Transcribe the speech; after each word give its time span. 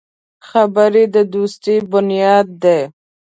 خبرې 0.49 1.03
د 1.15 1.17
دوستي 1.33 1.75
بنیاد 1.91 2.47
دی 2.63 2.79